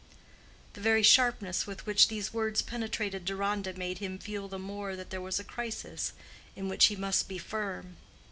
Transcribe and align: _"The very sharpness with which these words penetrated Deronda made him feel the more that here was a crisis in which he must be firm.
_"The 0.73 0.81
very 0.81 1.03
sharpness 1.03 1.67
with 1.67 1.85
which 1.85 2.07
these 2.07 2.33
words 2.33 2.63
penetrated 2.63 3.23
Deronda 3.23 3.73
made 3.75 3.99
him 3.99 4.17
feel 4.17 4.47
the 4.47 4.57
more 4.57 4.95
that 4.95 5.11
here 5.11 5.21
was 5.21 5.39
a 5.39 5.43
crisis 5.43 6.13
in 6.55 6.67
which 6.67 6.85
he 6.85 6.95
must 6.95 7.27
be 7.29 7.37
firm. 7.37 7.97